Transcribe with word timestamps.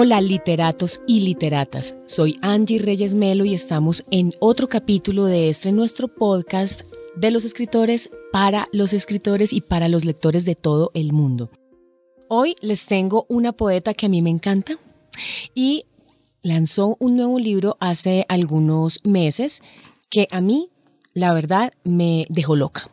Hola 0.00 0.20
literatos 0.20 1.02
y 1.08 1.22
literatas, 1.22 1.96
soy 2.06 2.36
Angie 2.40 2.78
Reyes 2.78 3.16
Melo 3.16 3.44
y 3.44 3.52
estamos 3.52 4.04
en 4.12 4.32
otro 4.38 4.68
capítulo 4.68 5.24
de 5.24 5.48
este 5.48 5.72
nuestro 5.72 6.06
podcast 6.06 6.82
de 7.16 7.32
los 7.32 7.44
escritores 7.44 8.08
para 8.30 8.68
los 8.70 8.92
escritores 8.92 9.52
y 9.52 9.60
para 9.60 9.88
los 9.88 10.04
lectores 10.04 10.44
de 10.44 10.54
todo 10.54 10.92
el 10.94 11.12
mundo. 11.12 11.50
Hoy 12.28 12.54
les 12.60 12.86
tengo 12.86 13.26
una 13.28 13.50
poeta 13.50 13.92
que 13.92 14.06
a 14.06 14.08
mí 14.08 14.22
me 14.22 14.30
encanta 14.30 14.74
y 15.52 15.82
lanzó 16.42 16.96
un 17.00 17.16
nuevo 17.16 17.40
libro 17.40 17.76
hace 17.80 18.24
algunos 18.28 19.00
meses 19.02 19.64
que 20.10 20.28
a 20.30 20.40
mí, 20.40 20.70
la 21.12 21.34
verdad, 21.34 21.72
me 21.82 22.24
dejó 22.28 22.54
loca. 22.54 22.88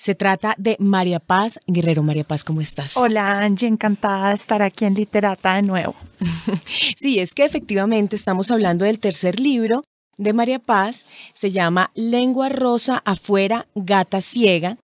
Se 0.00 0.14
trata 0.14 0.54
de 0.56 0.78
María 0.80 1.20
Paz 1.20 1.60
Guerrero. 1.66 2.02
María 2.02 2.24
Paz, 2.24 2.42
¿cómo 2.42 2.62
estás? 2.62 2.96
Hola 2.96 3.40
Angie, 3.40 3.68
encantada 3.68 4.28
de 4.28 4.34
estar 4.34 4.62
aquí 4.62 4.86
en 4.86 4.94
Literata 4.94 5.56
de 5.56 5.60
nuevo. 5.60 5.94
sí, 6.96 7.18
es 7.18 7.34
que 7.34 7.44
efectivamente 7.44 8.16
estamos 8.16 8.50
hablando 8.50 8.86
del 8.86 8.98
tercer 8.98 9.38
libro 9.38 9.84
de 10.16 10.32
María 10.32 10.58
Paz. 10.58 11.04
Se 11.34 11.50
llama 11.50 11.90
Lengua 11.94 12.48
Rosa 12.48 13.02
afuera, 13.04 13.66
gata 13.74 14.22
ciega. 14.22 14.78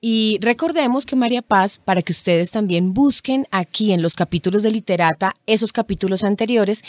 Y 0.00 0.38
recordemos 0.40 1.04
que 1.04 1.16
María 1.16 1.42
Paz, 1.42 1.80
para 1.82 2.02
que 2.02 2.12
ustedes 2.12 2.52
también 2.52 2.94
busquen 2.94 3.48
aquí 3.50 3.92
en 3.92 4.02
los 4.02 4.14
capítulos 4.14 4.62
de 4.62 4.70
Literata 4.70 5.34
esos 5.46 5.72
capítulos 5.72 6.22
anteriores, 6.22 6.84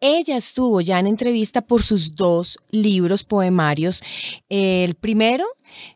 ella 0.00 0.38
estuvo 0.38 0.80
ya 0.80 0.98
en 0.98 1.06
entrevista 1.06 1.60
por 1.60 1.82
sus 1.82 2.14
dos 2.14 2.58
libros 2.70 3.24
poemarios. 3.24 4.02
El 4.48 4.94
primero 4.94 5.44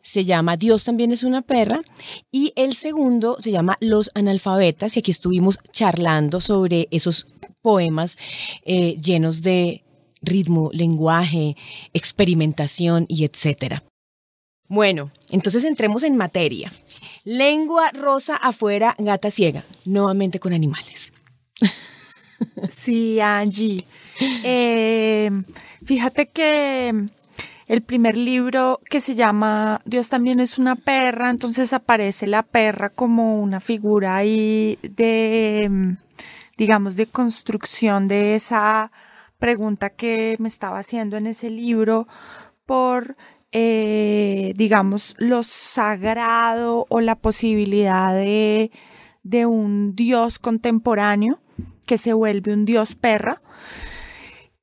se 0.03 0.25
llama 0.25 0.57
Dios 0.57 0.85
también 0.85 1.13
es 1.13 1.23
una 1.23 1.43
perra 1.43 1.83
y 2.31 2.53
el 2.57 2.75
segundo 2.75 3.37
se 3.39 3.51
llama 3.51 3.77
Los 3.81 4.11
analfabetas 4.15 4.97
y 4.97 5.01
aquí 5.01 5.11
estuvimos 5.11 5.59
charlando 5.73 6.41
sobre 6.41 6.89
esos 6.91 7.27
poemas 7.63 8.19
eh, 8.65 8.97
llenos 9.01 9.43
de 9.43 9.85
ritmo, 10.23 10.71
lenguaje, 10.73 11.57
experimentación 11.93 13.07
y 13.09 13.25
etcétera. 13.25 13.83
Bueno, 14.69 15.11
entonces 15.31 15.65
entremos 15.65 16.03
en 16.03 16.17
materia. 16.17 16.73
Lengua 17.25 17.91
rosa 17.91 18.37
afuera, 18.37 18.95
gata 18.99 19.31
ciega, 19.31 19.65
nuevamente 19.85 20.41
con 20.41 20.53
animales. 20.53 21.13
Sí, 22.69 23.21
Angie. 23.21 23.85
Eh, 24.43 25.31
fíjate 25.85 26.29
que 26.29 27.09
el 27.67 27.83
primer 27.83 28.17
libro 28.17 28.81
que 28.89 29.01
se 29.01 29.15
llama 29.15 29.81
Dios 29.85 30.09
también 30.09 30.41
es 30.41 30.59
una 30.59 30.77
perra, 30.77 31.31
entonces 31.31 31.73
aparece 31.73 32.27
la 32.27 32.43
perra 32.43 32.91
como 32.91 33.41
una 33.41 33.61
figura 33.61 34.17
ahí 34.17 34.79
de, 34.83 35.97
digamos, 36.57 36.97
de 36.97 37.07
construcción 37.07 38.09
de 38.09 38.35
esa 38.35 38.93
pregunta 39.39 39.91
que 39.91 40.37
me 40.39 40.49
estaba 40.49 40.79
haciendo 40.79 41.17
en 41.17 41.27
ese 41.27 41.51
libro 41.51 42.07
por 42.67 43.17
eh, 43.57 44.53
digamos, 44.57 45.15
lo 45.19 45.45
sagrado 45.45 46.87
o 46.89 47.01
la 47.01 47.15
posibilidad 47.15 48.13
de, 48.13 48.73
un 49.47 49.95
dios 49.95 50.41
contemporáneo 50.41 51.39
que 51.87 51.97
se 51.97 52.13
vuelve 52.15 52.53
un 52.53 52.65
dios 52.65 52.97
perra. 52.97 53.41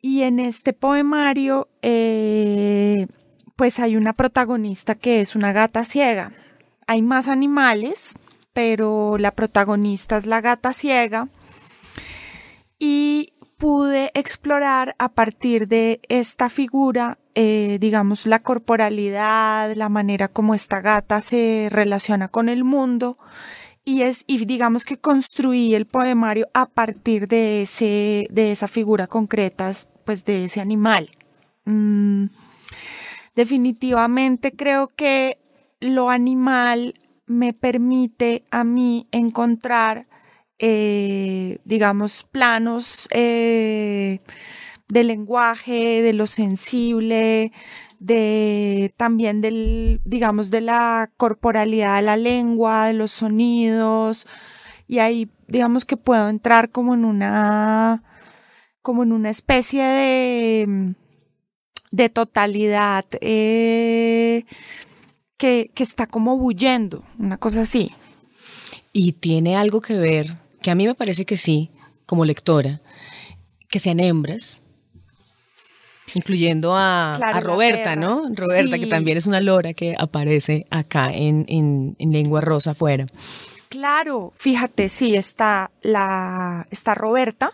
Y 0.01 0.23
en 0.23 0.39
este 0.39 0.73
poemario, 0.73 1.69
eh, 1.81 3.07
pues 3.55 3.79
hay 3.79 3.95
una 3.95 4.13
protagonista 4.13 4.95
que 4.95 5.21
es 5.21 5.35
una 5.35 5.53
gata 5.53 5.83
ciega. 5.83 6.31
Hay 6.87 7.01
más 7.01 7.27
animales, 7.27 8.17
pero 8.53 9.17
la 9.17 9.31
protagonista 9.31 10.17
es 10.17 10.25
la 10.25 10.41
gata 10.41 10.73
ciega. 10.73 11.29
Y 12.79 13.33
pude 13.57 14.11
explorar 14.15 14.95
a 14.97 15.09
partir 15.09 15.67
de 15.67 16.01
esta 16.09 16.49
figura 16.49 17.19
eh, 17.33 17.77
digamos, 17.79 18.25
la 18.25 18.39
corporalidad, 18.39 19.73
la 19.75 19.87
manera 19.87 20.27
como 20.27 20.53
esta 20.53 20.81
gata 20.81 21.21
se 21.21 21.69
relaciona 21.71 22.27
con 22.27 22.49
el 22.49 22.65
mundo. 22.65 23.17
Y, 23.91 24.03
es, 24.03 24.23
y 24.25 24.45
digamos 24.45 24.85
que 24.85 24.95
construí 24.95 25.75
el 25.75 25.85
poemario 25.85 26.47
a 26.53 26.65
partir 26.65 27.27
de, 27.27 27.63
ese, 27.63 28.25
de 28.31 28.53
esa 28.53 28.69
figura 28.69 29.05
concreta, 29.07 29.69
pues 30.05 30.23
de 30.23 30.45
ese 30.45 30.61
animal. 30.61 31.09
Mm, 31.65 32.27
definitivamente 33.35 34.53
creo 34.53 34.87
que 34.87 35.39
lo 35.81 36.09
animal 36.09 36.93
me 37.25 37.51
permite 37.51 38.45
a 38.49 38.63
mí 38.63 39.09
encontrar, 39.11 40.07
eh, 40.57 41.57
digamos, 41.65 42.23
planos 42.31 43.09
eh, 43.11 44.21
del 44.87 45.07
lenguaje, 45.07 46.01
de 46.01 46.13
lo 46.13 46.27
sensible, 46.27 47.51
de 48.01 48.93
también 48.97 49.41
del, 49.41 50.01
digamos, 50.05 50.49
de 50.49 50.61
la 50.61 51.11
corporalidad 51.17 51.97
de 51.97 52.01
la 52.01 52.17
lengua, 52.17 52.87
de 52.87 52.93
los 52.93 53.11
sonidos, 53.11 54.25
y 54.87 54.97
ahí 54.97 55.29
digamos 55.47 55.85
que 55.85 55.97
puedo 55.97 56.27
entrar 56.27 56.71
como 56.71 56.95
en 56.95 57.05
una, 57.05 58.03
como 58.81 59.03
en 59.03 59.11
una 59.11 59.29
especie 59.29 59.83
de, 59.83 60.95
de 61.91 62.09
totalidad 62.09 63.05
eh, 63.21 64.45
que, 65.37 65.69
que 65.75 65.83
está 65.83 66.07
como 66.07 66.37
bullendo, 66.37 67.03
una 67.19 67.37
cosa 67.37 67.61
así. 67.61 67.91
Y 68.93 69.13
tiene 69.13 69.55
algo 69.55 69.79
que 69.79 69.95
ver, 69.95 70.37
que 70.63 70.71
a 70.71 70.75
mí 70.75 70.87
me 70.87 70.95
parece 70.95 71.25
que 71.25 71.37
sí, 71.37 71.69
como 72.07 72.25
lectora, 72.25 72.81
que 73.69 73.77
sean 73.77 73.99
hembras, 73.99 74.57
Incluyendo 76.13 76.75
a, 76.75 77.13
Roberta, 77.41 77.95
¿no? 77.95 78.29
Roberta, 78.33 78.77
que 78.77 78.87
también 78.87 79.17
es 79.17 79.27
una 79.27 79.41
lora 79.41 79.73
que 79.73 79.95
aparece 79.97 80.65
acá 80.69 81.11
en, 81.13 81.45
en, 81.47 82.11
Lengua 82.11 82.41
Rosa 82.41 82.71
afuera. 82.71 83.05
Claro, 83.69 84.33
fíjate, 84.35 84.89
sí, 84.89 85.15
está 85.15 85.71
la 85.81 86.67
está 86.71 86.93
Roberta, 86.93 87.51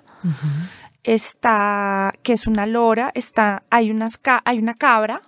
está 1.03 2.11
que 2.23 2.33
es 2.33 2.47
una 2.47 2.65
lora, 2.65 3.11
está 3.13 3.63
hay 3.69 3.91
unas 3.91 4.19
hay 4.43 4.57
una 4.57 4.73
cabra, 4.73 5.21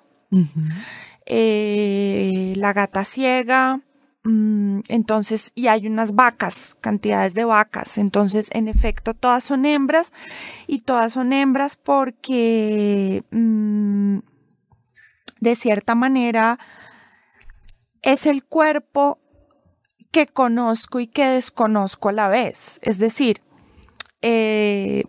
eh, 1.26 2.54
la 2.56 2.74
gata 2.74 3.06
ciega, 3.06 3.82
entonces, 4.26 5.52
y 5.56 5.68
hay 5.68 5.88
unas 5.88 6.14
vacas, 6.14 6.76
cantidades 6.82 7.34
de 7.34 7.46
vacas. 7.46 7.98
Entonces, 7.98 8.50
en 8.54 8.68
efecto, 8.68 9.14
todas 9.14 9.44
son 9.44 9.66
hembras 9.66 10.12
y 10.68 10.82
todas 10.82 11.14
son 11.14 11.32
hembras 11.34 11.78
porque 11.78 13.24
mm, 13.32 14.20
de 15.40 15.56
cierta 15.56 15.96
manera 15.96 16.60
es 18.02 18.26
el 18.26 18.44
cuerpo 18.44 19.20
que 20.12 20.26
conozco 20.26 21.00
y 21.00 21.08
que 21.08 21.26
desconozco 21.26 22.10
a 22.10 22.14
la 22.14 22.28
vez. 22.28 22.80
Es 22.82 22.98
decir, 23.00 23.42
eh, 24.22 25.04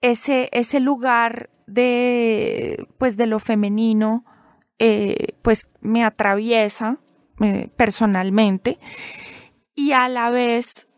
ese, 0.00 0.48
ese 0.52 0.80
lugar 0.80 1.50
de, 1.66 2.86
pues, 2.98 3.16
de 3.16 3.26
lo 3.26 3.38
femenino, 3.38 4.24
eh, 4.78 5.34
pues 5.42 5.68
me 5.80 6.04
atraviesa 6.04 6.98
personalmente 7.76 8.78
y 9.74 9.92
a 9.92 10.08
la 10.08 10.30
vez 10.30 10.88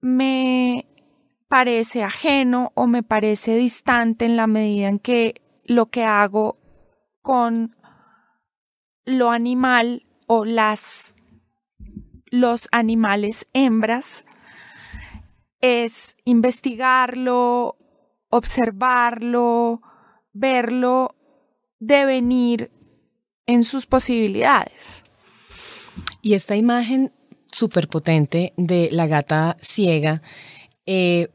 me 0.00 0.86
parece 1.48 2.02
ajeno 2.02 2.72
o 2.74 2.86
me 2.86 3.02
parece 3.02 3.56
distante 3.56 4.24
en 4.24 4.36
la 4.36 4.46
medida 4.46 4.88
en 4.88 4.98
que 4.98 5.42
lo 5.64 5.86
que 5.86 6.04
hago 6.04 6.58
con 7.20 7.76
lo 9.04 9.30
animal 9.30 10.06
o 10.26 10.44
las 10.44 11.14
los 12.26 12.68
animales 12.72 13.46
hembras 13.52 14.24
es 15.60 16.16
investigarlo, 16.24 17.76
observarlo, 18.30 19.82
verlo 20.32 21.14
devenir 21.78 22.70
en 23.46 23.64
sus 23.64 23.86
posibilidades. 23.86 25.01
Y 26.20 26.34
esta 26.34 26.56
imagen 26.56 27.12
súper 27.50 27.88
potente 27.88 28.52
de 28.56 28.88
la 28.92 29.06
gata 29.06 29.56
ciega 29.60 30.22
eh, 30.86 31.28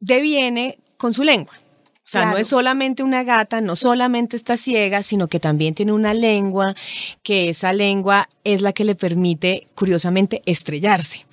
deviene 0.00 0.78
con 0.96 1.12
su 1.12 1.22
lengua. 1.22 1.54
O 1.54 2.10
sea, 2.10 2.26
no 2.26 2.38
es 2.38 2.48
solamente 2.48 3.04
una 3.04 3.22
gata, 3.22 3.60
no 3.60 3.76
solamente 3.76 4.36
está 4.36 4.56
ciega, 4.56 5.04
sino 5.04 5.28
que 5.28 5.38
también 5.38 5.74
tiene 5.76 5.92
una 5.92 6.12
lengua, 6.12 6.74
que 7.22 7.50
esa 7.50 7.72
lengua 7.72 8.28
es 8.42 8.62
la 8.62 8.72
que 8.72 8.82
le 8.82 8.96
permite, 8.96 9.68
curiosamente, 9.76 10.42
estrellarse. 10.44 11.24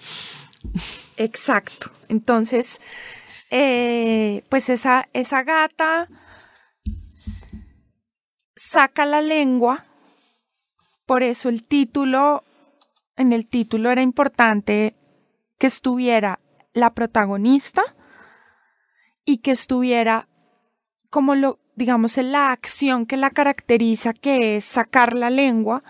Exacto. 1.17 1.89
Entonces, 2.09 2.79
eh, 3.49 4.43
pues 4.49 4.69
esa, 4.69 5.09
esa 5.13 5.41
gata 5.41 6.09
saca 8.55 9.07
la 9.07 9.21
lengua, 9.21 9.85
por 11.07 11.23
eso 11.23 11.49
el 11.49 11.63
título 11.63 12.43
en 13.15 13.33
el 13.33 13.47
título 13.47 13.89
era 13.89 14.01
importante 14.01 14.95
que 15.57 15.67
estuviera 15.67 16.39
la 16.73 16.93
protagonista 16.93 17.81
y 19.25 19.37
que 19.37 19.51
estuviera 19.51 20.29
como 21.09 21.33
lo, 21.33 21.59
digamos, 21.75 22.17
en 22.17 22.31
la 22.31 22.51
acción 22.51 23.05
que 23.05 23.17
la 23.17 23.31
caracteriza, 23.31 24.13
que 24.13 24.57
es 24.57 24.65
sacar 24.65 25.13
la 25.13 25.29
lengua, 25.29 25.83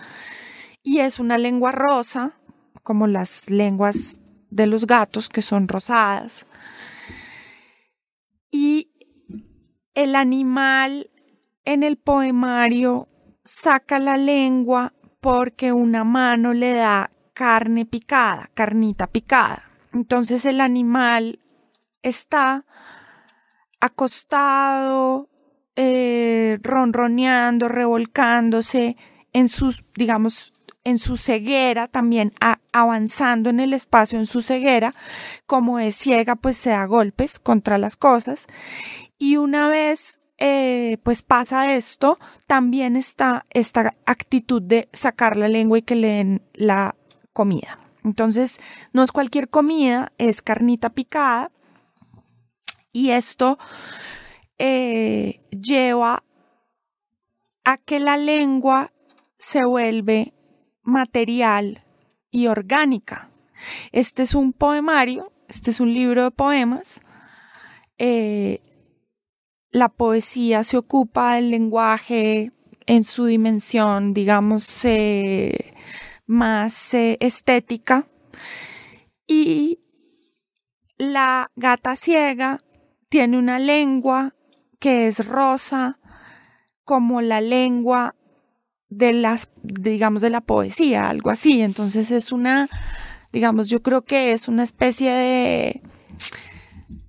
y 0.83 0.99
es 0.99 1.19
una 1.19 1.37
lengua 1.37 1.71
rosa, 1.71 2.39
como 2.83 3.07
las 3.07 3.49
lenguas 3.49 4.19
de 4.49 4.67
los 4.67 4.85
gatos, 4.85 5.27
que 5.27 5.41
son 5.41 5.67
rosadas. 5.67 6.45
Y 8.51 8.91
el 9.95 10.15
animal 10.15 11.09
en 11.65 11.83
el 11.83 11.97
poemario 11.97 13.09
saca 13.43 13.99
la 13.99 14.15
lengua 14.15 14.93
porque 15.27 15.73
una 15.73 16.05
mano 16.05 16.53
le 16.53 16.71
da 16.71 17.11
carne 17.33 17.85
picada, 17.85 18.49
carnita 18.53 19.07
picada. 19.07 19.69
Entonces 19.91 20.45
el 20.45 20.61
animal 20.61 21.41
está 22.01 22.63
acostado, 23.81 25.27
eh, 25.75 26.59
ronroneando, 26.61 27.67
revolcándose 27.67 28.95
en 29.33 29.49
sus, 29.49 29.83
digamos, 29.95 30.53
en 30.85 30.97
su 30.97 31.17
ceguera, 31.17 31.89
también 31.89 32.31
avanzando 32.71 33.49
en 33.49 33.59
el 33.59 33.73
espacio 33.73 34.19
en 34.19 34.27
su 34.27 34.41
ceguera, 34.41 34.95
como 35.45 35.77
es 35.77 35.97
ciega, 35.97 36.37
pues 36.37 36.55
se 36.55 36.69
da 36.69 36.85
golpes 36.85 37.37
contra 37.37 37.77
las 37.77 37.97
cosas. 37.97 38.47
Y 39.17 39.35
una 39.35 39.67
vez 39.67 40.21
eh, 40.37 40.97
pues 41.03 41.23
pasa 41.23 41.73
esto, 41.73 42.19
también 42.45 42.95
está 42.95 43.45
esta 43.49 43.93
actitud 44.05 44.61
de 44.61 44.87
sacar 44.93 45.35
la 45.35 45.47
lengua 45.47 45.79
y 45.79 45.81
que 45.81 45.95
le 45.95 46.07
den 46.07 46.41
la 46.53 46.95
comida. 47.33 47.79
Entonces, 48.03 48.59
no 48.93 49.03
es 49.03 49.11
cualquier 49.11 49.49
comida, 49.49 50.11
es 50.17 50.41
carnita 50.41 50.89
picada. 50.91 51.51
Y 52.93 53.11
esto 53.11 53.57
eh, 54.57 55.41
lleva 55.51 56.23
a 57.63 57.77
que 57.77 57.99
la 57.99 58.17
lengua 58.17 58.93
se 59.37 59.65
vuelve 59.65 60.33
material 60.83 61.83
y 62.31 62.47
orgánica. 62.47 63.29
Este 63.91 64.23
es 64.23 64.33
un 64.33 64.53
poemario, 64.53 65.31
este 65.47 65.71
es 65.71 65.79
un 65.79 65.93
libro 65.93 66.23
de 66.23 66.31
poemas. 66.31 67.01
Eh, 67.97 68.61
la 69.77 69.89
poesía 69.89 70.63
se 70.63 70.77
ocupa 70.77 71.35
del 71.35 71.51
lenguaje 71.51 72.51
en 72.85 73.03
su 73.03 73.25
dimensión, 73.25 74.13
digamos, 74.13 74.85
más 76.25 76.93
estética. 76.93 78.07
Y 79.27 79.79
la 80.97 81.51
gata 81.55 81.95
ciega 81.95 82.63
tiene 83.09 83.37
una 83.37 83.59
lengua 83.59 84.35
que 84.79 85.07
es 85.07 85.27
rosa 85.27 85.99
como 86.83 87.21
la 87.21 87.41
lengua 87.41 88.15
de 88.89 89.11
las, 89.13 89.49
digamos, 89.63 90.21
de 90.21 90.29
la 90.29 90.41
poesía, 90.41 91.09
algo 91.09 91.29
así. 91.29 91.61
Entonces 91.61 92.11
es 92.11 92.31
una, 92.31 92.69
digamos, 93.31 93.69
yo 93.69 93.81
creo 93.81 94.03
que 94.03 94.31
es 94.31 94.47
una 94.47 94.63
especie 94.63 95.11
de, 95.11 95.81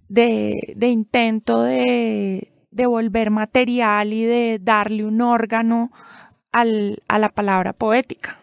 de, 0.09 0.89
intento 0.89 1.63
de, 1.63 2.53
de, 2.79 2.87
volver 2.87 3.31
material 3.31 4.13
y 4.13 4.25
de 4.25 4.59
darle 4.61 5.05
un 5.05 5.21
órgano 5.21 5.91
al, 6.53 7.03
a 7.09 7.19
la 7.19 7.29
palabra 7.29 7.73
poética. 7.73 8.39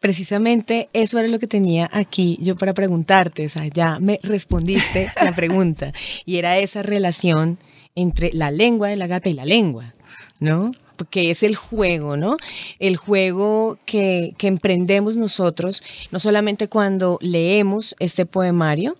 Precisamente 0.00 0.88
eso 0.92 1.18
era 1.18 1.28
lo 1.28 1.38
que 1.38 1.46
tenía 1.46 1.88
aquí 1.92 2.38
yo 2.40 2.56
para 2.56 2.74
preguntarte, 2.74 3.46
o 3.46 3.48
sea, 3.48 3.66
ya 3.66 3.98
me 4.00 4.18
respondiste 4.22 5.08
la 5.22 5.32
pregunta 5.32 5.92
y 6.24 6.36
era 6.36 6.58
esa 6.58 6.82
relación 6.82 7.58
entre 7.94 8.32
la 8.32 8.50
lengua 8.50 8.88
de 8.88 8.96
la 8.96 9.06
gata 9.06 9.28
y 9.28 9.34
la 9.34 9.44
lengua, 9.44 9.94
¿no? 10.38 10.72
Porque 10.96 11.30
es 11.30 11.42
el 11.42 11.56
juego, 11.56 12.16
¿no? 12.16 12.36
El 12.78 12.96
juego 12.96 13.78
que, 13.84 14.34
que 14.36 14.48
emprendemos 14.48 15.16
nosotros, 15.16 15.82
no 16.10 16.18
solamente 16.18 16.68
cuando 16.68 17.18
leemos 17.20 17.94
este 17.98 18.26
poemario, 18.26 18.96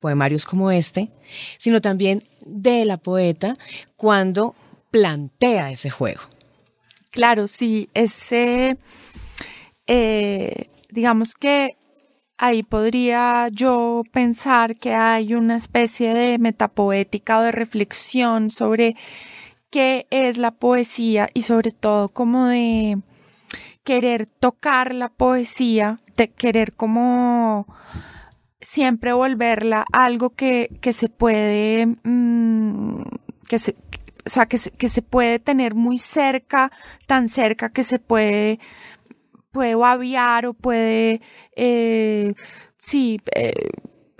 poemarios 0.00 0.44
como 0.44 0.70
este, 0.70 1.10
sino 1.58 1.80
también 1.80 2.24
de 2.40 2.84
la 2.84 2.96
poeta 2.96 3.56
cuando 3.96 4.54
plantea 4.90 5.70
ese 5.70 5.90
juego. 5.90 6.22
Claro, 7.10 7.48
sí, 7.48 7.88
ese 7.94 8.78
eh, 9.86 10.68
digamos 10.90 11.34
que 11.34 11.76
ahí 12.36 12.62
podría 12.62 13.48
yo 13.50 14.02
pensar 14.12 14.76
que 14.76 14.94
hay 14.94 15.34
una 15.34 15.56
especie 15.56 16.14
de 16.14 16.38
metapoética 16.38 17.38
o 17.38 17.42
de 17.42 17.52
reflexión 17.52 18.50
sobre 18.50 18.96
qué 19.70 20.06
es 20.10 20.38
la 20.38 20.52
poesía 20.52 21.28
y 21.34 21.42
sobre 21.42 21.72
todo 21.72 22.10
como 22.10 22.46
de 22.46 22.98
querer 23.82 24.26
tocar 24.26 24.94
la 24.94 25.08
poesía, 25.08 25.98
de 26.16 26.28
querer 26.28 26.74
como 26.74 27.66
siempre 28.60 29.12
volverla 29.12 29.84
algo 29.92 30.30
que, 30.30 30.68
se 30.92 31.08
puede, 31.08 31.86
mm, 32.04 33.02
que 33.48 33.58
se, 33.58 33.76
o 34.26 34.30
sea, 34.30 34.46
que 34.46 34.58
que 34.78 34.88
se 34.88 35.02
puede 35.02 35.38
tener 35.38 35.74
muy 35.74 35.98
cerca, 35.98 36.70
tan 37.06 37.28
cerca 37.28 37.70
que 37.70 37.82
se 37.82 37.98
puede 37.98 38.58
puede 39.58 39.74
o 39.74 40.54
puede, 40.54 41.20
eh, 41.56 42.34
sí, 42.78 43.18
eh, 43.34 43.52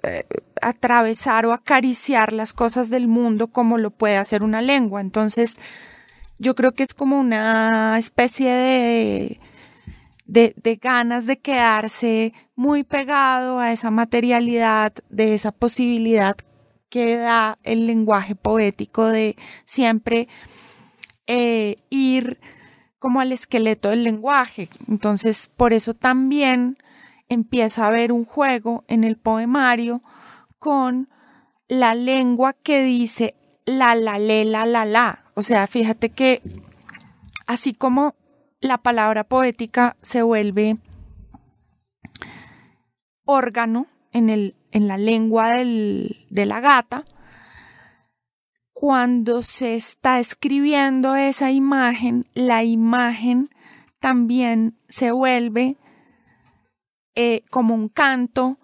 eh, 0.02 0.25
atravesar 0.62 1.46
o 1.46 1.52
acariciar 1.52 2.32
las 2.32 2.52
cosas 2.52 2.90
del 2.90 3.08
mundo 3.08 3.49
como 3.49 3.79
lo 3.79 3.90
puede 3.90 4.17
hacer 4.17 4.43
una 4.43 4.62
lengua. 4.62 5.00
Entonces, 5.00 5.56
yo 6.38 6.55
creo 6.55 6.73
que 6.73 6.82
es 6.82 6.94
como 6.94 7.19
una 7.20 7.99
especie 7.99 8.50
de, 8.52 9.40
de, 10.28 10.78
ganas 10.80 11.26
de 11.26 11.38
quedarse 11.38 12.34
muy 12.54 12.84
pegado 12.84 13.58
a 13.58 13.72
esa 13.72 13.90
materialidad, 13.90 14.92
de 15.08 15.34
esa 15.34 15.52
posibilidad 15.52 16.36
que 16.90 17.16
da 17.16 17.58
el 17.64 17.86
lenguaje 17.86 18.34
poético 18.34 19.06
de 19.06 19.36
siempre 19.64 20.28
ir 21.26 22.38
como 22.98 23.20
al 23.20 23.32
esqueleto 23.32 23.90
del 23.90 24.04
lenguaje. 24.04 24.69
Entonces, 24.86 25.50
por 25.56 25.72
eso 25.72 25.94
también 25.94 26.78
empieza 27.28 27.84
a 27.84 27.88
haber 27.88 28.12
un 28.12 28.25
juego 28.25 28.84
en 28.88 29.04
el 29.04 29.16
poemario 29.16 30.02
con 30.58 31.08
la 31.68 31.94
lengua 31.94 32.54
que 32.54 32.82
dice 32.82 33.35
la, 33.66 33.94
la, 33.94 34.18
le, 34.18 34.44
la, 34.44 34.64
la, 34.66 34.85
la. 34.85 35.25
O 35.35 35.42
sea, 35.42 35.66
fíjate 35.66 36.08
que 36.08 36.42
así 37.47 37.73
como 37.75 38.14
la 38.61 38.79
palabra 38.79 39.25
poética 39.25 39.97
se 40.03 40.23
vuelve 40.23 40.79
órgano 43.25 43.87
en, 44.12 44.31
el, 44.31 44.57
en 44.73 44.88
la 44.88 44.99
lengua 44.99 45.50
del, 45.50 46.27
de 46.31 46.47
la 46.47 46.61
gata, 46.61 47.05
cuando 48.73 49.43
se 49.43 49.75
está 49.75 50.21
escribiendo 50.21 51.17
esa 51.17 51.50
imagen, 51.50 52.27
la 52.33 52.62
imagen 52.62 53.50
también 53.99 54.79
se 54.88 55.11
vuelve 55.11 55.77
eh, 57.17 57.43
como 57.50 57.75
un 57.75 57.88
canto 57.88 58.59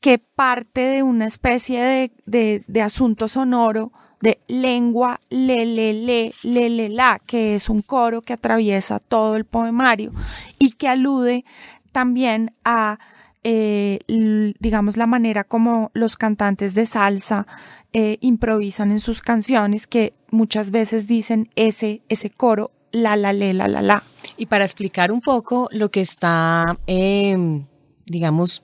que 0.00 0.18
parte 0.18 0.82
de 0.82 1.02
una 1.02 1.24
especie 1.24 2.12
de, 2.26 2.82
asunto 2.82 3.26
sonoro 3.26 3.90
de 4.20 4.38
lengua 4.48 5.20
le 5.30 5.64
le 5.64 5.92
le 5.92 6.34
le 6.42 6.70
le 6.70 6.88
la, 6.88 7.20
que 7.24 7.54
es 7.54 7.68
un 7.68 7.82
coro 7.82 8.22
que 8.22 8.32
atraviesa 8.32 8.98
todo 8.98 9.36
el 9.36 9.44
poemario 9.44 10.12
y 10.58 10.72
que 10.72 10.88
alude 10.88 11.44
también 11.92 12.54
a, 12.64 12.98
eh, 13.44 14.00
digamos, 14.06 14.96
la 14.96 15.06
manera 15.06 15.44
como 15.44 15.90
los 15.94 16.16
cantantes 16.16 16.74
de 16.74 16.86
salsa 16.86 17.46
eh, 17.92 18.18
improvisan 18.20 18.92
en 18.92 19.00
sus 19.00 19.22
canciones 19.22 19.86
que 19.86 20.14
muchas 20.30 20.70
veces 20.70 21.06
dicen 21.06 21.48
ese, 21.56 22.02
ese 22.08 22.30
coro, 22.30 22.70
la, 22.92 23.16
la, 23.16 23.32
le, 23.32 23.54
la, 23.54 23.66
la, 23.68 23.82
la. 23.82 24.02
Y 24.36 24.46
para 24.46 24.64
explicar 24.64 25.10
un 25.10 25.20
poco 25.20 25.68
lo 25.72 25.90
que 25.90 26.00
está, 26.00 26.78
em, 26.86 27.66
digamos, 28.06 28.62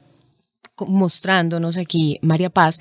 mostrándonos 0.86 1.76
aquí 1.76 2.18
María 2.22 2.50
Paz, 2.50 2.78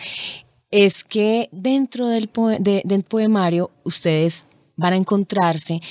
es 0.74 1.03
que 1.03 1.50
dentro 1.51 2.08
del, 2.08 2.32
del 2.60 3.03
poemario 3.03 3.70
ustedes 3.84 4.48
van 4.75 4.94
a 4.94 4.96
encontrarse 4.96 5.82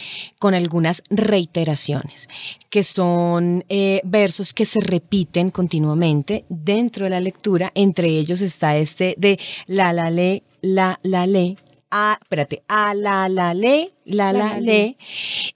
con 0.41 0.55
algunas 0.55 1.05
reiteraciones, 1.09 2.29
que 2.69 2.83
son 2.83 3.65
eh, 3.69 4.01
versos 4.03 4.53
que 4.53 4.65
se 4.65 4.81
repiten 4.81 5.53
continuamente 5.53 6.45
dentro 6.49 7.05
de 7.05 7.11
la 7.11 7.21
lectura. 7.21 7.71
Entre 7.77 8.09
ellos 8.09 8.41
está 8.41 8.77
este 8.77 9.15
de 9.19 9.39
la, 9.69 9.93
la, 9.93 10.11
le, 10.11 10.43
la, 10.62 10.99
la, 11.05 11.29
le, 11.29 11.57
a, 11.93 12.19
espérate, 12.21 12.65
a, 12.67 12.93
la, 12.93 13.29
la, 13.29 13.55
le, 13.55 13.93
la, 14.05 14.33
la, 14.33 14.59
le, 14.59 14.97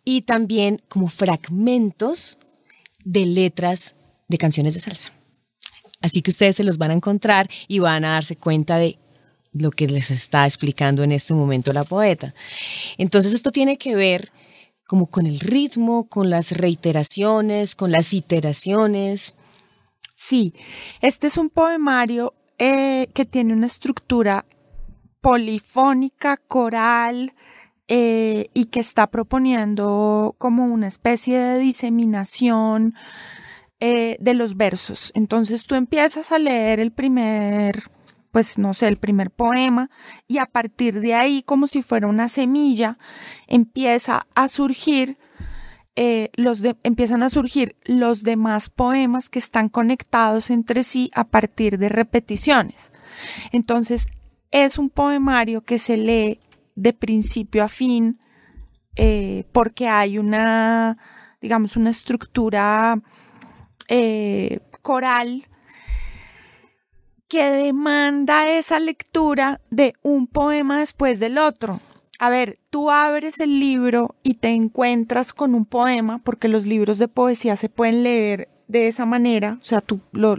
y 0.05 0.23
también 0.23 0.81
como 0.89 1.09
fragmentos 1.09 2.39
de 3.05 3.27
letras 3.27 3.97
de 4.29 4.39
canciones 4.39 4.75
de 4.75 4.81
salsa. 4.81 5.13
Así 6.01 6.23
que 6.23 6.31
ustedes 6.31 6.55
se 6.55 6.63
los 6.63 6.79
van 6.79 6.93
a 6.93 6.95
encontrar 6.95 7.51
y 7.67 7.81
van 7.81 8.05
a 8.05 8.13
darse 8.13 8.37
cuenta 8.37 8.77
de 8.77 9.01
lo 9.59 9.71
que 9.71 9.87
les 9.87 10.11
está 10.11 10.47
explicando 10.47 11.03
en 11.03 11.13
este 11.13 11.35
momento 11.35 11.73
la 11.73 11.85
poeta. 11.85 12.35
Entonces 12.99 13.33
esto 13.33 13.51
tiene 13.51 13.79
que 13.79 13.95
ver 13.95 14.33
como 14.87 15.07
con 15.07 15.27
el 15.27 15.41
ritmo, 15.41 16.09
con 16.09 16.31
las 16.31 16.53
reiteraciones, 16.53 17.75
con 17.75 17.91
las 17.91 18.13
iteraciones. 18.13 19.37
Sí, 20.15 20.55
este 21.01 21.27
es 21.27 21.37
un 21.37 21.51
poemario 21.51 22.35
eh, 22.59 23.09
que 23.13 23.25
tiene 23.25 23.53
una 23.53 23.67
estructura 23.67 24.47
polifónica, 25.21 26.37
coral, 26.37 27.35
eh, 27.89 28.49
y 28.53 28.65
que 28.65 28.81
está 28.81 29.07
proponiendo 29.07 30.35
como 30.39 30.65
una 30.65 30.89
especie 30.89 31.39
de 31.39 31.59
diseminación 31.61 32.95
eh, 33.79 34.17
de 34.19 34.35
los 34.35 34.57
versos. 34.57 35.13
Entonces 35.15 35.67
tú 35.67 35.77
empiezas 35.77 36.33
a 36.33 36.41
leer 36.41 36.81
el 36.81 36.91
primer, 36.91 37.85
pues 38.37 38.59
no 38.59 38.75
sé, 38.75 38.87
el 38.87 38.99
primer 38.99 39.31
poema 39.31 39.89
y 40.29 40.37
a 40.37 40.45
partir 40.45 41.01
de 41.01 41.15
ahí, 41.15 41.43
como 41.43 41.67
si 41.67 41.81
fuera 41.81 42.07
una 42.07 42.29
semilla, 42.29 42.99
empieza 43.47 44.27
a 44.35 44.49
surgir 44.49 45.17
eh, 45.95 46.29
los 46.35 46.63
empiezan 46.83 47.23
a 47.23 47.31
surgir 47.31 47.77
los 47.87 48.25
demás 48.25 48.69
poemas 48.69 49.31
que 49.31 49.39
están 49.39 49.71
conectados 49.71 50.51
entre 50.51 50.83
sí 50.83 51.11
a 51.15 51.25
partir 51.25 51.79
de 51.79 51.89
repeticiones. 51.89 52.93
Entonces, 53.53 54.09
es 54.51 54.77
un 54.77 54.91
poemario 54.91 55.63
que 55.63 55.79
se 55.79 55.97
lee 55.97 56.39
de 56.75 56.93
principio 56.93 57.65
a 57.65 57.69
fin 57.69 58.21
eh, 58.97 59.45
porque 59.53 59.89
hay 59.89 60.19
una, 60.19 60.99
digamos, 61.41 61.75
una 61.79 61.89
estructura 61.89 63.01
eh, 63.89 64.61
coral 64.83 65.49
que 67.29 67.51
demanda 67.51 68.49
esa 68.49 68.79
lectura 68.79 69.61
de 69.71 69.95
un 70.03 70.27
poema 70.27 70.79
después 70.79 71.19
del 71.19 71.39
otro 71.39 71.81
a 72.19 72.31
ver, 72.31 72.59
tú 72.71 72.91
abres 72.91 73.41
el 73.41 73.61
libro 73.61 74.15
y 74.23 74.35
te 74.35 74.49
encuentras 74.49 75.33
con 75.33 75.55
un 75.55 75.67
poema, 75.67 76.19
porque 76.19 76.49
los 76.49 76.67
libros 76.67 76.99
de 76.99 77.09
poesía 77.09 77.57
se 77.57 77.69
pueden 77.69 78.03
leer 78.03 78.49
de 78.69 78.89
esa 78.89 79.05
manera, 79.05 79.59
o 79.61 79.65
sea, 79.65 79.81
tú, 79.81 80.01
lo, 80.13 80.37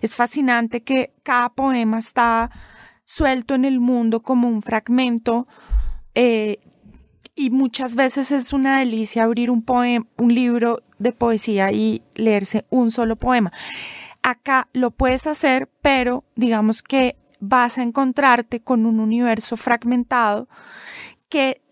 es 0.00 0.14
fascinante 0.14 0.82
que 0.82 1.12
cada 1.22 1.50
poema 1.50 1.98
está 1.98 2.50
suelto 3.04 3.54
en 3.54 3.64
el 3.64 3.80
mundo 3.80 4.22
como 4.22 4.48
un 4.48 4.62
fragmento 4.62 5.46
eh, 6.14 6.58
y 7.34 7.50
muchas 7.50 7.96
veces 7.96 8.30
es 8.30 8.52
una 8.52 8.78
delicia 8.78 9.24
abrir 9.24 9.50
un 9.50 9.62
poema, 9.62 10.06
un 10.16 10.34
libro 10.34 10.78
de 10.98 11.12
poesía 11.12 11.70
y 11.72 12.02
leerse 12.14 12.64
un 12.70 12.90
solo 12.90 13.16
poema. 13.16 13.52
Acá 14.22 14.68
lo 14.72 14.90
puedes 14.90 15.26
hacer, 15.26 15.70
pero 15.82 16.24
digamos 16.36 16.82
que 16.82 17.16
vas 17.40 17.78
a 17.78 17.82
encontrarte 17.82 18.60
con 18.60 18.86
un 18.86 19.00
universo 19.00 19.56
fragmentado 19.56 20.48
que 21.28 21.62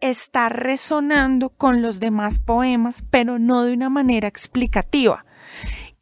está 0.00 0.48
resonando 0.48 1.50
con 1.50 1.82
los 1.82 2.00
demás 2.00 2.38
poemas, 2.38 3.02
pero 3.10 3.38
no 3.38 3.64
de 3.64 3.72
una 3.72 3.88
manera 3.90 4.28
explicativa. 4.28 5.24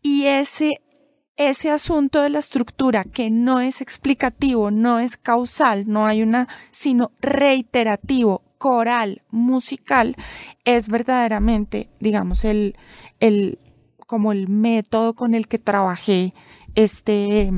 Y 0.02 0.26
ese, 0.26 0.82
ese 1.36 1.70
asunto 1.70 2.20
de 2.22 2.28
la 2.28 2.40
estructura 2.40 3.04
que 3.04 3.30
no 3.30 3.60
es 3.60 3.80
explicativo, 3.80 4.70
no 4.70 4.98
es 4.98 5.16
causal, 5.16 5.84
no 5.86 6.06
hay 6.06 6.22
una, 6.22 6.48
sino 6.70 7.12
reiterativo, 7.20 8.42
coral, 8.58 9.22
musical, 9.30 10.16
es 10.64 10.88
verdaderamente, 10.88 11.88
digamos, 12.00 12.44
el, 12.44 12.76
el, 13.20 13.58
como 14.06 14.32
el 14.32 14.48
método 14.48 15.14
con 15.14 15.34
el 15.34 15.48
que 15.48 15.58
trabajé 15.58 16.32
este, 16.74 17.50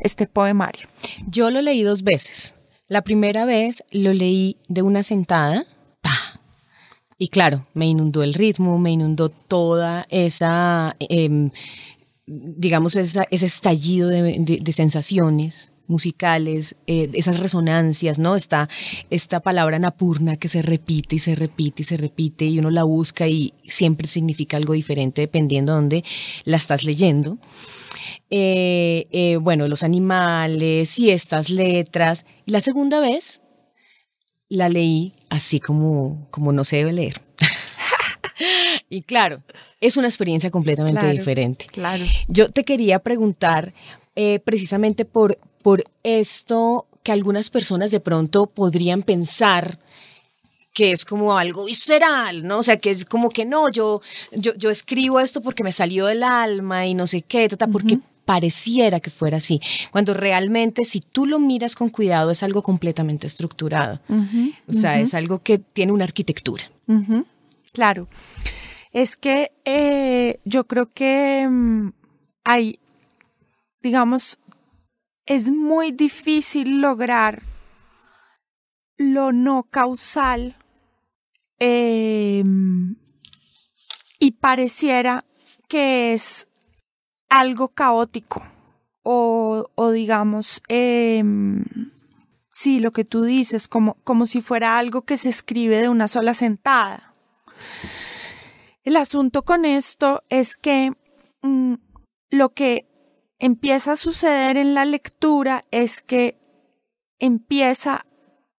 este 0.00 0.26
poemario. 0.26 0.88
Yo 1.26 1.50
lo 1.50 1.62
leí 1.62 1.82
dos 1.82 2.02
veces. 2.02 2.54
La 2.88 3.02
primera 3.02 3.44
vez 3.44 3.82
lo 3.90 4.12
leí 4.12 4.58
de 4.68 4.82
una 4.82 5.02
sentada, 5.02 5.66
y 7.18 7.28
claro, 7.28 7.66
me 7.74 7.86
inundó 7.86 8.22
el 8.22 8.34
ritmo, 8.34 8.78
me 8.78 8.90
inundó 8.90 9.28
toda 9.28 10.06
esa, 10.10 10.96
em, 10.98 11.50
digamos, 12.26 12.96
ese 12.96 13.26
estallido 13.30 14.08
de, 14.08 14.72
sensaciones 14.72 15.72
musicales, 15.86 16.76
eh, 16.86 17.10
esas 17.14 17.38
resonancias, 17.38 18.18
¿no? 18.18 18.36
Está 18.36 18.68
esta 19.10 19.40
palabra 19.40 19.78
napurna 19.78 20.36
que 20.36 20.48
se 20.48 20.62
repite 20.62 21.16
y 21.16 21.18
se 21.18 21.34
repite 21.34 21.82
y 21.82 21.84
se 21.84 21.96
repite 21.96 22.46
y 22.46 22.58
uno 22.58 22.70
la 22.70 22.84
busca 22.84 23.26
y 23.28 23.52
siempre 23.66 24.08
significa 24.08 24.56
algo 24.56 24.72
diferente 24.72 25.22
dependiendo 25.22 25.72
de 25.72 25.76
dónde 25.76 26.04
la 26.44 26.56
estás 26.56 26.84
leyendo. 26.84 27.38
Eh, 28.30 29.06
eh, 29.12 29.36
bueno, 29.36 29.66
los 29.66 29.82
animales 29.82 30.98
y 30.98 31.10
estas 31.10 31.50
letras. 31.50 32.26
Y 32.46 32.52
la 32.52 32.60
segunda 32.60 33.00
vez 33.00 33.40
la 34.48 34.68
leí 34.68 35.12
así 35.28 35.60
como, 35.60 36.26
como 36.30 36.52
no 36.52 36.64
se 36.64 36.76
debe 36.76 36.92
leer. 36.92 37.22
y 38.90 39.02
claro, 39.02 39.42
es 39.80 39.96
una 39.96 40.08
experiencia 40.08 40.50
completamente 40.50 41.06
diferente. 41.10 41.66
Claro. 41.66 42.04
Yo 42.28 42.48
te 42.50 42.64
quería 42.64 42.98
preguntar 42.98 43.72
eh, 44.16 44.40
precisamente 44.40 45.04
por, 45.04 45.36
por 45.64 45.82
esto 46.02 46.86
que 47.02 47.10
algunas 47.10 47.48
personas 47.48 47.90
de 47.90 47.98
pronto 47.98 48.44
podrían 48.44 49.02
pensar 49.02 49.78
que 50.74 50.92
es 50.92 51.06
como 51.06 51.38
algo 51.38 51.64
visceral, 51.64 52.46
¿no? 52.46 52.58
O 52.58 52.62
sea, 52.62 52.76
que 52.76 52.90
es 52.90 53.06
como 53.06 53.30
que 53.30 53.46
no, 53.46 53.70
yo, 53.70 54.02
yo, 54.32 54.54
yo 54.56 54.68
escribo 54.68 55.20
esto 55.20 55.40
porque 55.40 55.64
me 55.64 55.72
salió 55.72 56.04
del 56.04 56.22
alma 56.22 56.86
y 56.86 56.92
no 56.92 57.06
sé 57.06 57.22
qué, 57.22 57.48
porque 57.72 57.98
pareciera 58.26 59.00
que 59.00 59.08
fuera 59.08 59.38
así, 59.38 59.58
cuando 59.90 60.12
realmente 60.12 60.84
si 60.84 61.00
tú 61.00 61.24
lo 61.24 61.38
miras 61.38 61.74
con 61.76 61.88
cuidado 61.88 62.30
es 62.30 62.42
algo 62.42 62.62
completamente 62.62 63.26
estructurado. 63.26 64.02
o 64.68 64.72
sea, 64.74 65.00
es 65.00 65.14
algo 65.14 65.42
que 65.42 65.56
tiene 65.58 65.92
una 65.92 66.04
arquitectura. 66.04 66.70
Claro. 67.72 68.06
Es 68.92 69.16
que 69.16 69.50
eh, 69.64 70.40
yo 70.44 70.66
creo 70.66 70.92
que 70.92 71.48
mm, 71.48 71.88
hay, 72.44 72.78
digamos, 73.82 74.38
es 75.26 75.50
muy 75.50 75.92
difícil 75.92 76.80
lograr 76.80 77.42
lo 78.96 79.32
no 79.32 79.64
causal 79.64 80.56
em, 81.58 82.96
y 84.18 84.32
pareciera 84.32 85.24
que 85.68 86.12
es 86.12 86.48
algo 87.28 87.68
caótico 87.68 88.42
o, 89.06 89.90
digamos, 89.92 90.62
em, 90.68 91.64
sí, 92.50 92.80
lo 92.80 92.90
que 92.92 93.04
tú 93.04 93.22
dices, 93.22 93.68
como, 93.68 93.94
como 94.04 94.24
si 94.24 94.40
fuera 94.40 94.78
algo 94.78 95.02
que 95.02 95.18
se 95.18 95.28
escribe 95.28 95.82
de 95.82 95.90
una 95.90 96.08
sola 96.08 96.32
sentada. 96.32 97.12
El 98.82 98.96
asunto 98.96 99.42
con 99.42 99.66
esto 99.66 100.22
es 100.30 100.56
que 100.56 100.92
mm, 101.42 101.74
lo 102.30 102.54
que 102.54 102.86
empieza 103.38 103.92
a 103.92 103.96
suceder 103.96 104.56
en 104.56 104.74
la 104.74 104.84
lectura 104.84 105.64
es 105.70 106.00
que 106.00 106.38
empieza 107.18 108.06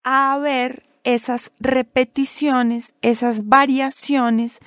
a 0.04 0.34
haber 0.34 0.84
esas 1.04 1.52
repeticiones, 1.60 2.96
esas 3.02 3.48
variaciones, 3.48 4.60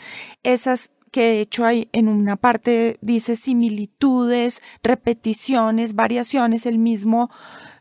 esas 0.43 0.93
que 1.11 1.23
de 1.23 1.41
hecho 1.41 1.65
hay 1.65 1.89
en 1.93 2.09
una 2.09 2.37
parte 2.37 2.99
dice 3.01 3.35
similitudes, 3.35 4.63
repeticiones, 4.83 5.95
variaciones, 5.95 6.67
el 6.67 6.79
mismo 6.79 7.31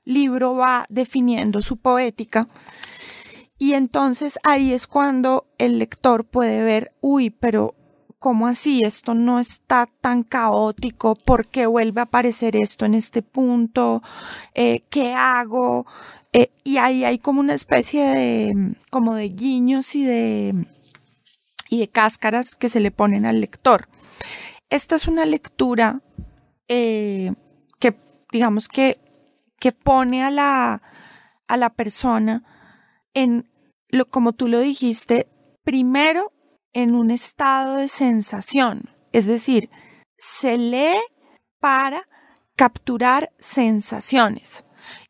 libro 0.05 0.55
va 0.55 0.85
definiendo 0.89 1.61
su 1.61 1.77
poética. 1.77 2.47
Y 3.59 3.73
entonces 3.73 4.39
ahí 4.43 4.71
es 4.71 4.87
cuando 4.87 5.47
el 5.57 5.79
lector 5.79 6.25
puede 6.25 6.63
ver, 6.63 6.93
uy, 7.01 7.29
pero 7.29 7.75
¿cómo 8.19 8.47
así? 8.47 8.83
Esto 8.83 9.13
no 9.13 9.39
está 9.39 9.87
tan 10.01 10.23
caótico, 10.23 11.15
¿por 11.15 11.47
qué 11.47 11.65
vuelve 11.65 12.01
a 12.01 12.05
aparecer 12.05 12.55
esto 12.55 12.85
en 12.85 12.95
este 12.95 13.21
punto? 13.21 14.01
Eh, 14.53 14.83
¿Qué 14.89 15.13
hago? 15.13 15.85
Eh, 16.33 16.51
y 16.63 16.77
ahí 16.77 17.03
hay 17.03 17.19
como 17.19 17.39
una 17.39 17.53
especie 17.53 18.03
de, 18.03 18.75
como 18.89 19.15
de 19.15 19.29
guiños 19.29 19.95
y 19.95 20.05
de 20.05 20.67
y 21.69 21.79
de 21.79 21.87
cáscaras 21.89 22.55
que 22.55 22.69
se 22.69 22.79
le 22.79 22.91
ponen 22.91 23.25
al 23.25 23.41
lector. 23.41 23.87
Esta 24.69 24.95
es 24.95 25.07
una 25.07 25.25
lectura 25.25 26.01
eh, 26.67 27.33
que, 27.79 27.95
digamos 28.31 28.67
que, 28.67 28.99
que 29.59 29.71
pone 29.71 30.23
a 30.23 30.29
la, 30.29 30.81
a 31.47 31.57
la 31.57 31.69
persona 31.69 32.43
en, 33.13 33.49
lo, 33.89 34.05
como 34.05 34.33
tú 34.33 34.47
lo 34.47 34.59
dijiste, 34.59 35.27
primero 35.63 36.31
en 36.73 36.95
un 36.95 37.11
estado 37.11 37.75
de 37.75 37.87
sensación, 37.87 38.89
es 39.11 39.25
decir, 39.25 39.69
se 40.17 40.57
lee 40.57 40.99
para 41.59 42.07
capturar 42.55 43.31
sensaciones. 43.39 44.65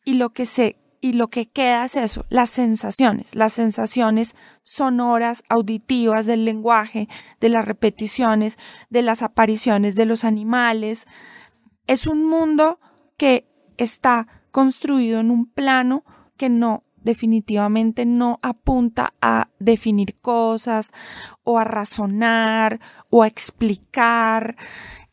Y 0.06 0.14
lo 0.14 0.30
que 0.30 0.46
se 0.46 0.78
y 1.00 1.14
lo 1.14 1.28
que 1.28 1.48
queda 1.48 1.86
es 1.86 1.96
eso, 1.96 2.26
las 2.30 2.50
sensaciones, 2.50 3.36
las 3.36 3.54
sensaciones 3.54 4.36
sonoras, 4.64 5.44
auditivas 5.48 6.26
del 6.26 6.44
lenguaje, 6.44 7.08
de 7.40 7.50
las 7.50 7.66
repeticiones, 7.66 8.58
de 8.90 9.04
las 9.04 9.22
apariciones 9.22 9.96
de 9.96 10.06
los 10.06 10.24
animales, 10.24 11.06
es 11.86 12.08
un 12.08 12.26
mundo 12.26 12.80
que 13.16 13.48
está 13.78 14.28
construido 14.52 15.20
en 15.20 15.30
un 15.30 15.46
plano 15.46 16.04
que 16.36 16.50
no 16.50 16.84
definitivamente 17.08 18.06
no 18.06 18.40
apunta 18.44 19.14
a 19.22 19.50
definir 19.60 20.16
cosas 20.22 20.92
o 21.44 21.58
a 21.58 21.64
razonar 21.64 22.80
o 23.10 23.24
a 23.24 23.28
explicar 23.28 24.56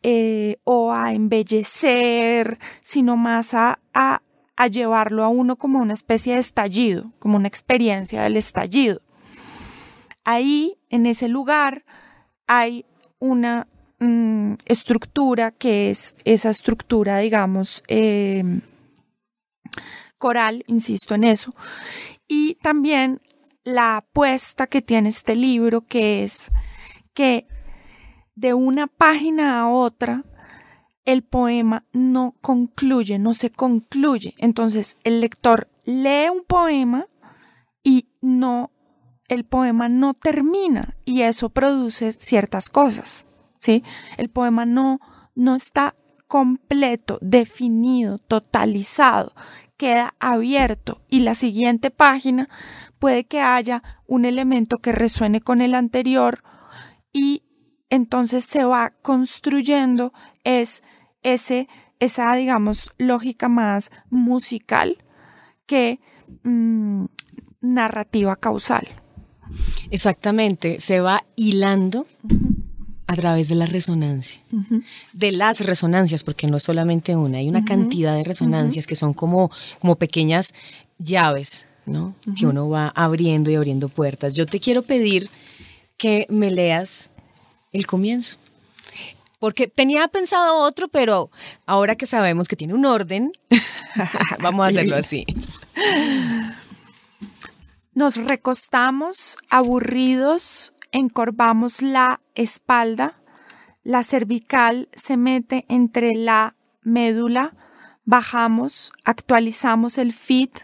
eh, 0.03 0.59
o 0.65 0.93
a 0.93 1.13
embellecer, 1.13 2.59
sino 2.83 3.17
más 3.17 3.55
a, 3.55 3.81
a, 3.95 4.21
llevarlo 4.71 5.25
a 5.25 5.29
uno 5.29 5.57
como 5.57 5.79
una 5.79 5.95
especie 5.95 6.35
de 6.35 6.41
estallido, 6.41 7.11
como 7.19 7.37
una 7.37 7.49
experiencia 7.49 8.23
del 8.23 8.37
estallido. 8.37 9.01
Ahí, 10.25 10.77
en 10.91 11.07
ese 11.07 11.29
lugar, 11.29 11.85
hay 12.47 12.85
una 13.19 13.67
mm, 13.99 14.55
estructura 14.67 15.53
que 15.53 15.89
es 15.89 16.17
esa 16.25 16.51
estructura, 16.51 17.19
digamos, 17.19 17.83
em, 17.89 18.61
coral, 20.25 20.65
insisto 20.69 21.15
en 21.15 21.25
eso. 21.25 21.51
Y 22.27 22.55
también 22.55 23.21
la 23.63 23.99
apuesta 23.99 24.67
que 24.67 24.81
tiene 24.81 25.11
este 25.11 25.37
libro, 25.37 25.83
que 25.83 26.25
es 26.25 26.51
que 27.13 27.47
de 28.35 28.55
una 28.55 28.87
página 28.87 29.61
a 29.61 29.69
otra, 29.69 30.25
el 31.05 31.25
poema 31.25 31.85
no 31.93 32.37
concluye, 32.41 33.19
no 33.19 33.35
se 33.35 33.51
concluye. 33.51 34.35
Entonces, 34.39 34.97
el 35.05 35.21
lector 35.21 35.69
lee 35.85 36.31
un 36.33 36.43
poema 36.45 37.07
y 37.83 38.09
no 38.23 38.71
el 39.29 39.45
poema 39.45 39.91
no 39.91 40.15
termina 40.15 40.97
y 41.05 41.21
eso 41.21 41.51
produce 41.51 42.15
ciertas 42.15 42.71
cosas, 42.71 43.27
¿sí? 43.59 43.85
El 44.17 44.31
poema 44.31 44.65
no, 44.65 45.01
no 45.35 45.55
está 45.55 45.95
completo, 46.29 47.19
definido, 47.21 48.19
totalizado, 48.19 49.35
queda 49.77 50.15
abierto 50.21 51.03
y 51.09 51.21
la 51.21 51.35
siguiente 51.35 51.91
página 51.91 52.49
puede 52.99 53.25
que 53.25 53.41
haya 53.41 53.83
un 54.07 54.25
elemento 54.25 54.79
que 54.79 54.93
resuene 54.93 55.41
con 55.41 55.61
el 55.61 55.75
anterior 55.75 56.43
y 57.13 57.43
entonces 57.91 58.45
se 58.45 58.65
va 58.65 58.91
construyendo 59.03 60.13
es 60.43 60.83
ese, 61.23 61.69
esa, 62.01 62.35
digamos, 62.35 62.93
lógica 62.99 63.49
más 63.49 63.91
musical 64.11 64.99
que 65.67 66.01
mm, 66.43 67.07
narrativa 67.61 68.37
causal. 68.37 68.87
Exactamente, 69.91 70.81
se 70.81 71.01
va 71.01 71.25
hilando 71.37 72.07
a 73.07 73.17
través 73.17 73.49
de 73.49 73.55
la 73.55 73.67
resonancia, 73.67 74.41
de 75.13 75.33
las 75.33 75.61
resonancias, 75.61 76.23
porque 76.23 76.47
no 76.47 76.57
es 76.57 76.63
solamente 76.63 77.15
una, 77.17 77.39
hay 77.39 77.49
una 77.49 77.65
cantidad 77.65 78.17
de 78.17 78.25
resonancias 78.25 78.87
que 78.87 78.97
son 78.97 79.13
como, 79.13 79.51
como 79.81 79.97
pequeñas 79.97 80.55
llaves, 80.99 81.67
¿no? 81.85 82.15
Que 82.39 82.47
uno 82.47 82.69
va 82.69 82.89
abriendo 82.89 83.51
y 83.51 83.57
abriendo 83.57 83.89
puertas. 83.89 84.35
Yo 84.35 84.47
te 84.47 84.59
quiero 84.59 84.83
pedir 84.83 85.29
que 85.99 86.27
me 86.31 86.51
leas 86.51 87.11
el 87.73 87.87
comienzo. 87.87 88.37
Porque 89.39 89.69
tenía 89.69 90.09
pensado 90.09 90.57
otro, 90.57 90.89
pero 90.89 91.31
ahora 91.67 91.97
que 91.97 92.07
sabemos 92.07 92.49
que 92.49 92.57
tiene 92.57 92.73
un 92.73 92.87
orden, 92.87 93.33
vamos 94.41 94.65
a 94.65 94.69
hacerlo 94.69 94.97
así. 94.97 95.27
Nos 97.93 98.17
recostamos 98.17 99.37
aburridos, 99.51 100.73
encorvamos 100.93 101.83
la 101.83 102.21
espalda, 102.35 103.21
la 103.83 104.03
cervical 104.03 104.89
se 104.93 105.17
mete 105.17 105.67
entre 105.69 106.15
la 106.15 106.57
médula, 106.83 107.55
bajamos, 108.05 108.93
actualizamos 109.05 109.99
el 109.99 110.13
fit, 110.13 110.61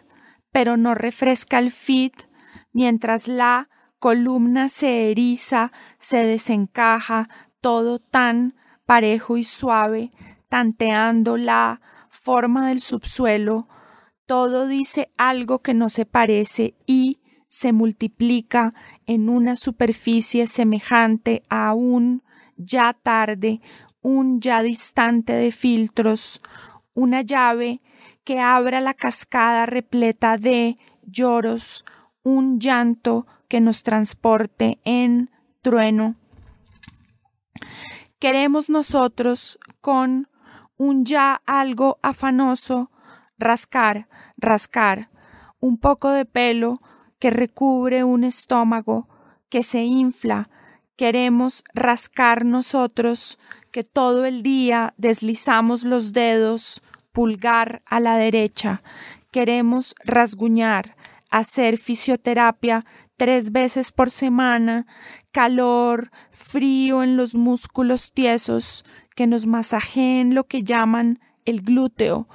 pero 0.52 0.76
no 0.76 0.94
refresca 0.94 1.58
el 1.58 1.70
fit, 1.70 2.14
mientras 2.72 3.28
la 3.28 3.68
columna 3.98 4.68
se 4.68 5.10
eriza, 5.10 5.72
se 5.98 6.24
desencaja, 6.24 7.28
todo 7.60 7.98
tan 7.98 8.56
parejo 8.86 9.36
y 9.36 9.44
suave, 9.44 10.12
tanteando 10.48 11.36
la 11.36 11.80
forma 12.08 12.68
del 12.68 12.80
subsuelo, 12.80 13.68
todo 14.26 14.66
dice 14.66 15.10
algo 15.18 15.60
que 15.60 15.74
no 15.74 15.88
se 15.88 16.06
parece 16.06 16.74
y 16.86 17.20
se 17.48 17.72
multiplica 17.72 18.74
en 19.10 19.28
una 19.28 19.56
superficie 19.56 20.46
semejante 20.46 21.42
a 21.48 21.74
un 21.74 22.22
ya 22.56 22.92
tarde, 22.92 23.60
un 24.02 24.40
ya 24.40 24.62
distante 24.62 25.32
de 25.32 25.50
filtros, 25.50 26.40
una 26.94 27.22
llave 27.22 27.80
que 28.22 28.38
abra 28.38 28.80
la 28.80 28.94
cascada 28.94 29.66
repleta 29.66 30.38
de 30.38 30.76
lloros, 31.02 31.84
un 32.22 32.60
llanto 32.60 33.26
que 33.48 33.60
nos 33.60 33.82
transporte 33.82 34.78
en 34.84 35.28
trueno. 35.60 36.14
Queremos 38.20 38.70
nosotros 38.70 39.58
con 39.80 40.28
un 40.76 41.04
ya 41.04 41.42
algo 41.46 41.98
afanoso 42.00 42.92
rascar, 43.38 44.06
rascar, 44.36 45.10
un 45.58 45.78
poco 45.78 46.10
de 46.10 46.26
pelo, 46.26 46.76
que 47.20 47.30
recubre 47.30 48.02
un 48.02 48.24
estómago 48.24 49.06
que 49.48 49.62
se 49.62 49.84
infla, 49.84 50.48
queremos 50.96 51.62
rascar 51.74 52.44
nosotros, 52.44 53.38
que 53.70 53.84
todo 53.84 54.24
el 54.24 54.42
día 54.42 54.94
deslizamos 54.96 55.84
los 55.84 56.12
dedos, 56.12 56.82
pulgar 57.12 57.82
a 57.86 58.00
la 58.00 58.16
derecha, 58.16 58.82
queremos 59.30 59.94
rasguñar, 60.04 60.96
hacer 61.30 61.78
fisioterapia 61.78 62.84
tres 63.16 63.52
veces 63.52 63.92
por 63.92 64.10
semana, 64.10 64.86
calor, 65.30 66.10
frío 66.30 67.02
en 67.02 67.16
los 67.16 67.34
músculos 67.34 68.12
tiesos, 68.12 68.84
que 69.14 69.26
nos 69.26 69.46
masajeen 69.46 70.34
lo 70.34 70.44
que 70.44 70.62
llaman 70.62 71.20
el 71.50 71.62
glúteo, 71.62 72.28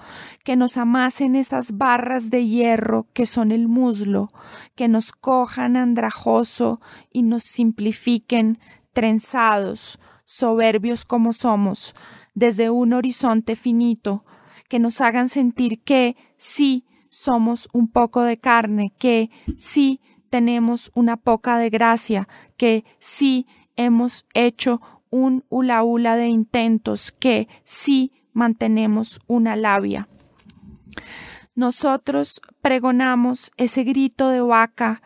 que 0.43 0.55
nos 0.55 0.77
amasen 0.77 1.35
esas 1.35 1.77
barras 1.77 2.29
de 2.29 2.45
hierro 2.45 3.07
que 3.13 3.25
son 3.25 3.51
el 3.51 3.67
muslo, 3.67 4.27
que 4.75 4.87
nos 4.87 5.11
cojan 5.11 5.75
andrajoso 5.75 6.79
y 7.11 7.23
nos 7.23 7.43
simplifiquen 7.43 8.59
trenzados, 8.93 9.99
soberbios 10.25 11.05
como 11.05 11.33
somos, 11.33 11.95
desde 12.35 12.69
un 12.69 12.93
horizonte 12.93 13.55
finito, 13.55 14.23
que 14.69 14.79
nos 14.79 15.01
hagan 15.01 15.29
sentir 15.29 15.81
que 15.83 16.15
sí 16.37 16.85
somos 17.09 17.69
un 17.73 17.87
poco 17.87 18.21
de 18.21 18.37
carne, 18.37 18.93
que 18.97 19.29
sí 19.57 20.01
tenemos 20.29 20.91
una 20.95 21.17
poca 21.17 21.57
de 21.57 21.69
gracia, 21.69 22.27
que 22.57 22.83
sí 22.99 23.47
hemos 23.75 24.25
hecho 24.33 24.81
un 25.09 25.45
hula 25.49 25.83
hula 25.83 26.17
de 26.17 26.27
intentos, 26.27 27.11
que 27.11 27.47
sí 27.63 28.11
mantenemos 28.35 29.19
una 29.25 29.55
labia. 29.55 30.07
Nosotros 31.55 32.41
pregonamos 32.61 33.51
ese 33.57 33.83
grito 33.83 34.29
de 34.29 34.41
vaca, 34.41 35.01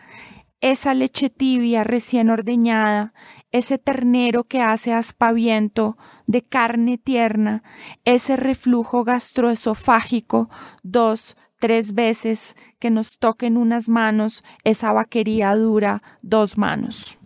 esa 0.61 0.93
leche 0.93 1.29
tibia 1.29 1.83
recién 1.85 2.31
ordeñada, 2.31 3.13
ese 3.51 3.77
ternero 3.77 4.43
que 4.43 4.61
hace 4.61 4.91
aspaviento 4.93 5.95
de 6.25 6.41
carne 6.41 6.97
tierna, 6.97 7.63
ese 8.03 8.35
reflujo 8.35 9.03
gastroesofágico 9.03 10.49
dos, 10.83 11.37
tres 11.59 11.93
veces 11.93 12.55
que 12.79 12.89
nos 12.89 13.19
toquen 13.19 13.55
unas 13.55 13.87
manos, 13.87 14.43
esa 14.63 14.91
vaquería 14.91 15.53
dura 15.55 16.01
dos 16.21 16.57
manos. 16.57 17.19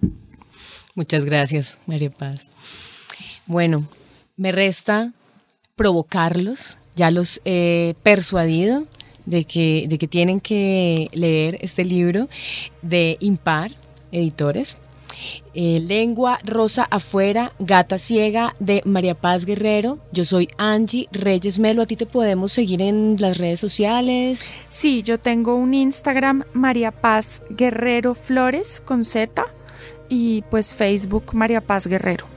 Muchas 0.95 1.23
gracias, 1.25 1.79
María 1.87 2.11
Paz. 2.11 2.49
Bueno, 3.45 3.87
me 4.35 4.51
resta 4.51 5.13
provocarlos, 5.75 6.77
ya 6.95 7.12
los 7.12 7.41
he 7.45 7.95
persuadido 8.03 8.86
de 9.25 9.45
que, 9.45 9.86
de 9.89 9.97
que 9.97 10.07
tienen 10.07 10.39
que 10.39 11.09
leer 11.13 11.57
este 11.62 11.83
libro 11.83 12.29
de 12.81 13.17
Impar 13.19 13.71
Editores. 14.12 14.77
Eh, 15.53 15.79
Lengua 15.79 16.39
Rosa 16.43 16.88
Afuera, 16.89 17.53
Gata 17.59 17.97
Ciega 17.97 18.55
de 18.59 18.81
María 18.86 19.15
Paz 19.15 19.45
Guerrero. 19.45 19.99
Yo 20.12 20.25
soy 20.25 20.49
Angie 20.57 21.07
Reyes 21.12 21.59
Melo. 21.59 21.83
¿A 21.83 21.86
ti 21.86 21.95
te 21.95 22.07
podemos 22.07 22.51
seguir 22.51 22.81
en 22.81 23.15
las 23.19 23.38
redes 23.38 23.59
sociales? 23.59 24.51
Sí, 24.69 25.03
yo 25.03 25.19
tengo 25.19 25.55
un 25.55 25.73
Instagram, 25.73 26.43
María 26.53 26.91
Paz 26.91 27.43
Guerrero 27.49 28.15
Flores 28.15 28.81
con 28.81 29.05
Z 29.05 29.45
y 30.09 30.41
pues 30.49 30.73
Facebook 30.73 31.33
María 31.33 31.62
Paz 31.62 31.88
Guerrero. 31.88 32.33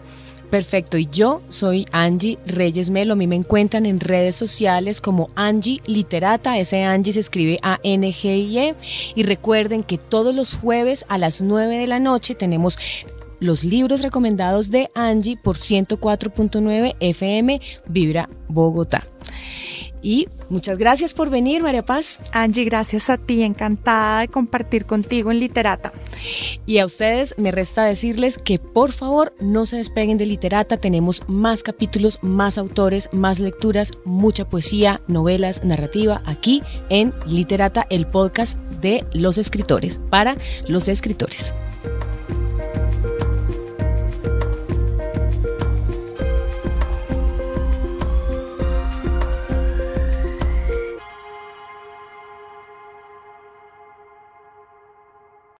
Perfecto, 0.51 0.97
y 0.97 1.09
yo 1.11 1.43
soy 1.49 1.87
Angie 1.91 2.39
Reyes 2.47 2.91
Melo. 2.91 3.15
A 3.15 3.17
mí 3.17 3.27
me 3.27 3.37
encuentran 3.37 3.85
en 3.85 3.99
redes 3.99 4.37
sociales 4.37 5.01
como 5.01 5.29
Angie 5.35 5.81
Literata. 5.87 6.59
Ese 6.59 6.85
Angie 6.85 7.13
se 7.13 7.21
escribe 7.21 7.59
A-N-G-I-E. 7.63 8.75
Y 9.17 9.23
recuerden 9.25 9.83
que 9.83 9.99
todos 9.99 10.35
los 10.35 10.55
jueves 10.55 11.05
a 11.09 11.19
las 11.19 11.43
9 11.43 11.79
de 11.79 11.87
la 11.87 11.99
noche 11.99 12.35
tenemos 12.35 12.79
los 13.41 13.65
libros 13.65 14.03
recomendados 14.03 14.71
de 14.71 14.91
Angie 14.95 15.37
por 15.37 15.57
104.9 15.57 16.95
FM 17.01 17.61
Vibra 17.87 18.31
Bogotá. 18.49 19.07
Y 20.07 20.29
muchas 20.51 20.79
gracias 20.79 21.13
por 21.13 21.31
venir, 21.31 21.65
María 21.65 21.85
Paz. 21.85 22.21
Angie, 22.31 22.65
gracias 22.65 23.11
a 23.11 23.19
ti, 23.19 23.43
encantada 23.43 24.21
de 24.21 24.29
compartir 24.29 24.87
contigo 24.87 25.33
en 25.33 25.41
Literata. 25.41 25.93
Y 26.65 26.79
a 26.79 26.87
ustedes 26.87 27.35
me 27.39 27.51
resta 27.51 27.83
decirles 27.83 28.39
que 28.39 28.61
por 28.61 28.93
favor 28.93 29.35
no 29.41 29.67
se 29.67 29.79
despeguen 29.79 30.17
de 30.17 30.27
Literata, 30.27 30.77
tenemos 30.77 31.25
más 31.27 31.65
capítulos, 31.65 32.21
más 32.23 32.57
autores, 32.57 33.09
más 33.11 33.41
lecturas, 33.41 33.95
mucha 34.05 34.45
poesía, 34.49 35.01
novelas, 35.09 35.65
narrativa 35.65 36.23
aquí 36.25 36.63
en 36.89 37.13
Literata, 37.27 37.85
el 37.91 38.07
podcast 38.07 38.61
de 38.81 39.05
los 39.13 39.39
escritores, 39.39 39.99
para 40.09 40.37
los 40.69 40.87
escritores. 40.87 41.53